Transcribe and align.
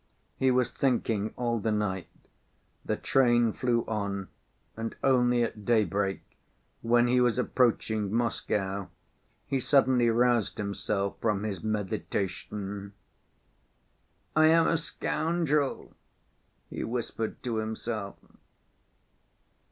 He 0.35 0.49
was 0.49 0.71
thinking 0.71 1.31
all 1.37 1.59
the 1.59 1.71
night. 1.71 2.07
The 2.83 2.97
train 2.97 3.53
flew 3.53 3.85
on, 3.87 4.29
and 4.75 4.95
only 5.03 5.43
at 5.43 5.63
daybreak, 5.63 6.23
when 6.81 7.05
he 7.07 7.21
was 7.21 7.37
approaching 7.37 8.11
Moscow, 8.11 8.87
he 9.45 9.59
suddenly 9.59 10.09
roused 10.09 10.57
himself 10.57 11.17
from 11.21 11.43
his 11.43 11.61
meditation. 11.63 12.93
"I 14.35 14.47
am 14.47 14.65
a 14.67 14.79
scoundrel," 14.79 15.93
he 16.67 16.83
whispered 16.83 17.43
to 17.43 17.57
himself. 17.57 18.15